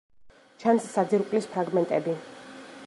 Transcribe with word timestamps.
ჩანს 0.63 0.87
საძირკვლის 0.95 1.47
ფრაგმენტები. 1.53 2.19